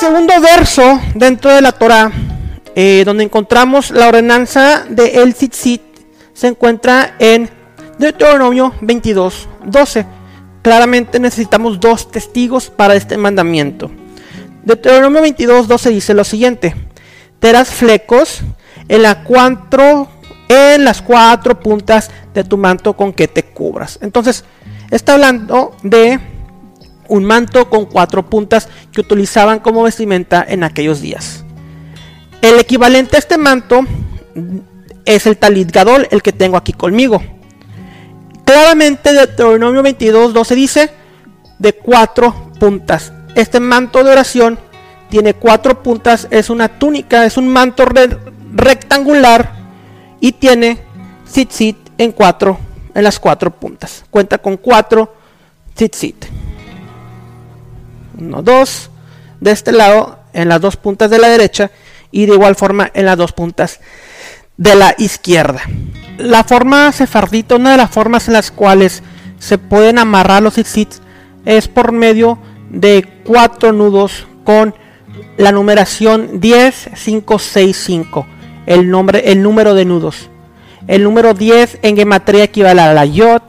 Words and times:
segundo 0.00 0.40
verso 0.40 0.98
dentro 1.14 1.50
de 1.50 1.60
la 1.60 1.72
Torah, 1.72 2.10
eh, 2.74 3.02
donde 3.04 3.22
encontramos 3.22 3.90
la 3.90 4.08
ordenanza 4.08 4.86
de 4.88 5.22
El 5.22 5.34
Tzitzit, 5.34 5.82
se 6.32 6.46
encuentra 6.46 7.16
en 7.18 7.50
Deuteronomio 7.98 8.72
22, 8.80 9.46
12. 9.66 10.06
Claramente 10.62 11.20
necesitamos 11.20 11.80
dos 11.80 12.10
testigos 12.10 12.70
para 12.70 12.94
este 12.94 13.18
mandamiento. 13.18 13.90
Deuteronomio 14.64 15.20
22, 15.20 15.68
12 15.68 15.90
dice 15.90 16.14
lo 16.14 16.24
siguiente: 16.24 16.74
Te 17.38 17.62
flecos 17.66 18.40
en, 18.88 19.02
la 19.02 19.22
cuatro, 19.22 20.08
en 20.48 20.82
las 20.82 21.02
cuatro 21.02 21.60
puntas 21.60 22.10
de 22.32 22.42
tu 22.42 22.56
manto 22.56 22.96
con 22.96 23.12
que 23.12 23.28
te 23.28 23.42
cubras. 23.42 23.98
Entonces, 24.00 24.46
está 24.90 25.12
hablando 25.12 25.76
de 25.82 26.18
un 27.10 27.24
manto 27.24 27.68
con 27.68 27.86
cuatro 27.86 28.24
puntas 28.30 28.68
que 28.92 29.00
utilizaban 29.00 29.60
como 29.60 29.82
vestimenta 29.82 30.44
en 30.46 30.64
aquellos 30.64 31.00
días. 31.00 31.44
El 32.42 32.58
equivalente 32.58 33.16
a 33.16 33.18
este 33.18 33.38
manto 33.38 33.82
es 35.04 35.26
el 35.26 35.36
talit 35.36 35.70
gadol, 35.70 36.08
el 36.10 36.22
que 36.22 36.32
tengo 36.32 36.56
aquí 36.56 36.72
conmigo. 36.72 37.22
Claramente 38.44 39.12
Deuteronomio 39.12 39.82
22, 39.82 40.32
12 40.32 40.54
dice 40.54 40.90
de 41.58 41.74
cuatro 41.74 42.50
puntas. 42.58 43.12
Este 43.34 43.60
manto 43.60 44.02
de 44.02 44.10
oración 44.10 44.58
tiene 45.08 45.34
cuatro 45.34 45.82
puntas, 45.82 46.26
es 46.30 46.50
una 46.50 46.68
túnica, 46.68 47.26
es 47.26 47.36
un 47.36 47.48
manto 47.48 47.84
rectangular 48.52 49.52
y 50.20 50.32
tiene 50.32 50.78
tzitzit 51.30 51.76
en 51.98 52.12
cuatro, 52.12 52.58
en 52.94 53.04
las 53.04 53.18
cuatro 53.18 53.50
puntas. 53.50 54.04
Cuenta 54.10 54.38
con 54.38 54.56
cuatro 54.56 55.14
tzitzit. 55.74 56.26
1, 58.18 58.42
2, 58.42 58.90
de 59.40 59.50
este 59.50 59.72
lado 59.72 60.18
en 60.32 60.48
las 60.48 60.60
dos 60.60 60.76
puntas 60.76 61.10
de 61.10 61.18
la 61.18 61.28
derecha 61.28 61.70
y 62.10 62.26
de 62.26 62.34
igual 62.34 62.56
forma 62.56 62.90
en 62.94 63.06
las 63.06 63.16
dos 63.16 63.32
puntas 63.32 63.80
de 64.56 64.74
la 64.74 64.94
izquierda. 64.98 65.62
La 66.18 66.44
forma 66.44 66.92
sefardita, 66.92 67.56
una 67.56 67.72
de 67.72 67.76
las 67.78 67.90
formas 67.90 68.28
en 68.28 68.34
las 68.34 68.50
cuales 68.50 69.02
se 69.38 69.58
pueden 69.58 69.98
amarrar 69.98 70.42
los 70.42 70.54
tzitzits 70.54 71.00
es 71.46 71.68
por 71.68 71.92
medio 71.92 72.38
de 72.70 73.22
cuatro 73.24 73.72
nudos 73.72 74.26
con 74.44 74.74
la 75.36 75.52
numeración 75.52 76.40
10, 76.40 76.90
5, 76.94 77.38
6, 77.38 77.76
5, 77.86 78.26
el, 78.66 78.90
nombre, 78.90 79.32
el 79.32 79.42
número 79.42 79.74
de 79.74 79.84
nudos. 79.86 80.28
El 80.86 81.04
número 81.04 81.34
10 81.34 81.78
en 81.82 81.96
gematría 81.96 82.44
equivale 82.44 82.82
a 82.82 82.92
la 82.92 83.06
yod, 83.06 83.42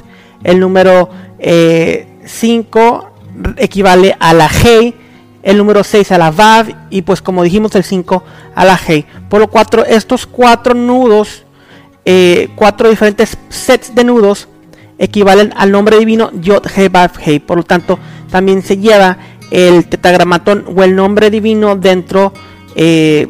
el 0.44 0.60
número 0.60 1.10
5 1.10 1.40
eh, 1.40 3.11
equivale 3.58 4.16
a 4.20 4.34
la 4.34 4.48
Hei, 4.48 4.96
el 5.44 5.58
número 5.58 5.84
6 5.84 6.12
a 6.12 6.18
la 6.18 6.32
Vav 6.32 6.68
y 6.90 7.02
pues 7.02 7.22
como 7.22 7.44
dijimos 7.44 7.76
el 7.76 7.84
5 7.84 8.24
a 8.56 8.66
la 8.66 8.80
Hei. 8.88 9.06
Por 9.30 9.40
lo 9.40 9.50
cuatro, 9.50 9.86
estos 9.86 10.26
cuatro 10.26 10.74
nudos, 10.74 11.44
eh, 12.06 12.50
cuatro 12.56 12.90
diferentes 12.90 13.38
sets 13.50 13.96
de 13.96 14.04
nudos 14.04 14.48
equivalen 14.98 15.54
al 15.56 15.72
nombre 15.72 15.98
divino 15.98 16.32
Yod 16.34 16.68
He 16.76 16.90
Vav 16.90 17.12
Hei. 17.26 17.40
Por 17.40 17.58
lo 17.58 17.64
tanto, 17.64 17.98
también 18.30 18.62
se 18.62 18.78
lleva 18.78 19.18
el 19.50 19.88
tetagramatón 19.88 20.66
o 20.76 20.84
el 20.84 20.96
nombre 20.96 21.30
divino 21.30 21.76
dentro 21.76 22.34
eh, 22.76 23.28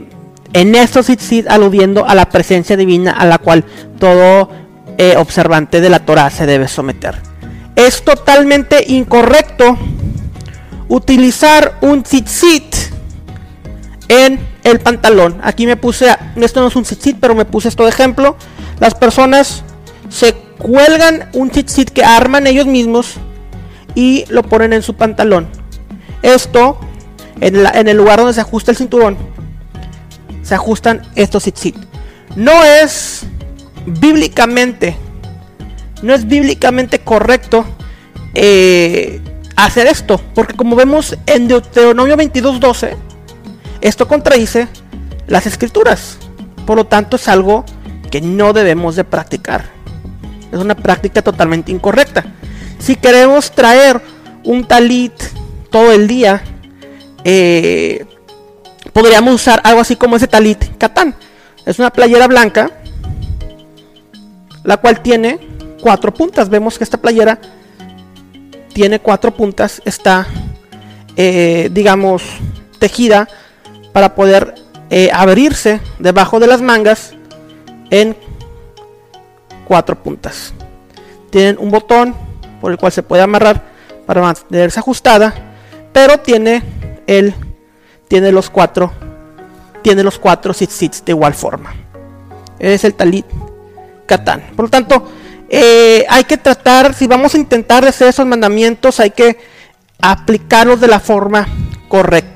en 0.54 0.76
estos 0.76 1.08
tzitzit 1.08 1.48
aludiendo 1.48 2.06
a 2.06 2.14
la 2.14 2.30
presencia 2.30 2.78
divina 2.78 3.12
a 3.12 3.26
la 3.26 3.38
cual 3.38 3.64
todo 4.00 4.50
eh, 4.98 5.16
observante 5.18 5.82
de 5.82 5.90
la 5.90 6.06
Torah 6.06 6.30
se 6.30 6.46
debe 6.46 6.68
someter 6.68 7.31
es 7.88 8.04
totalmente 8.04 8.84
incorrecto 8.88 9.78
utilizar 10.88 11.78
un 11.82 12.04
tzitzit 12.04 12.76
en 14.08 14.40
el 14.64 14.80
pantalón. 14.80 15.40
Aquí 15.44 15.66
me 15.66 15.78
puse, 15.78 16.16
esto 16.36 16.62
no 16.62 16.68
es 16.68 16.76
un 16.76 16.84
tzitzit, 16.84 17.18
pero 17.20 17.34
me 17.34 17.46
puse 17.46 17.70
esto 17.70 17.84
de 17.84 17.90
ejemplo. 17.90 18.36
Las 18.80 18.94
personas 18.94 19.64
se 20.10 20.34
cuelgan 20.58 21.30
un 21.34 21.50
tzitzit 21.50 21.90
que 21.90 22.04
arman 22.04 22.46
ellos 22.46 22.68
mismos 22.68 23.16
y 23.96 24.26
lo 24.30 24.44
ponen 24.44 24.74
en 24.74 24.84
su 24.84 24.96
pantalón. 24.96 25.48
Esto, 26.22 26.80
en, 27.40 27.66
en 27.66 27.88
el 27.88 27.98
lugar 27.98 28.20
donde 28.20 28.34
se 28.34 28.42
ajusta 28.42 28.72
el 28.72 28.78
cinturón, 28.78 29.18
se 30.44 30.56
ajustan 30.56 31.02
estos 31.16 31.44
tzitzit. 31.44 31.78
No 32.36 32.64
es 32.64 33.24
bíblicamente 33.86 34.98
no 36.02 36.14
es 36.14 36.28
bíblicamente 36.28 37.00
correcto 37.00 37.66
eh, 38.34 39.22
hacer 39.56 39.88
esto. 39.88 40.20
Porque 40.34 40.54
como 40.56 40.76
vemos 40.76 41.18
en 41.26 41.48
Deuteronomio 41.48 42.18
22.12, 42.18 42.96
esto 43.82 44.08
contradice 44.08 44.68
las 45.28 45.46
escrituras. 45.48 46.18
Por 46.66 46.78
lo 46.78 46.86
tanto 46.86 47.16
es 47.16 47.28
algo 47.28 47.66
que 48.10 48.22
no 48.22 48.54
debemos 48.54 48.96
de 48.96 49.04
practicar. 49.04 49.66
Es 50.52 50.60
una 50.60 50.76
práctica 50.76 51.22
totalmente 51.22 51.72
incorrecta. 51.72 52.26
Si 52.80 52.96
queremos 52.96 53.52
traer 53.52 54.02
un 54.44 54.66
talit 54.66 55.14
todo 55.70 55.92
el 55.92 56.08
día, 56.08 56.44
eh, 57.24 58.06
podríamos 58.92 59.36
usar 59.36 59.62
algo 59.64 59.82
así 59.82 59.96
como 59.96 60.18
ese 60.18 60.28
talit 60.28 60.78
Catán. 60.78 61.16
Es 61.66 61.80
una 61.80 61.92
playera 61.92 62.28
blanca, 62.28 62.72
la 64.64 64.78
cual 64.78 65.02
tiene 65.02 65.40
cuatro 65.82 66.14
puntas. 66.14 66.50
Vemos 66.50 66.78
que 66.78 66.84
esta 66.84 66.98
playera 66.98 67.40
tiene 68.74 69.00
cuatro 69.00 69.32
puntas. 69.36 69.82
Está, 69.84 70.28
eh, 71.16 71.70
digamos, 71.72 72.24
tejida 72.80 73.28
para 73.92 74.16
poder 74.16 74.56
eh, 74.90 75.10
abrirse 75.14 75.82
debajo 76.00 76.40
de 76.40 76.48
las 76.48 76.62
mangas 76.62 77.14
en 77.90 78.16
cuatro 79.68 80.02
puntas. 80.02 80.54
Tienen 81.30 81.58
un 81.60 81.72
botón 81.72 82.16
por 82.60 82.72
el 82.72 82.78
cual 82.78 82.92
se 82.92 83.04
puede 83.04 83.24
amarrar 83.24 83.64
para 84.06 84.22
mantenerse 84.22 84.80
ajustada, 84.80 85.34
pero 85.94 86.20
tiene 86.20 86.64
el 87.08 87.34
tiene 88.08 88.32
los 88.32 88.50
cuatro 88.50 88.92
tiene 89.82 90.04
los 90.04 90.20
cuatro 90.20 90.54
sits 90.54 91.04
de 91.06 91.12
igual 91.12 91.34
forma. 91.34 91.74
Es 92.60 92.84
el 92.84 92.94
talit 92.94 93.26
Catán. 94.06 94.44
Por 94.56 94.66
lo 94.66 94.70
tanto, 94.70 95.08
eh, 95.54 96.06
hay 96.08 96.24
que 96.24 96.38
tratar, 96.38 96.94
si 96.94 97.08
vamos 97.08 97.36
a 97.36 97.38
intentar 97.38 97.86
hacer 97.86 98.08
esos 98.08 98.26
mandamientos, 98.26 99.02
hay 99.02 99.12
que 99.12 99.38
aplicarlos 100.02 100.80
de 100.80 100.88
la 100.88 101.02
forma 101.02 101.46
correcta. 101.90 102.32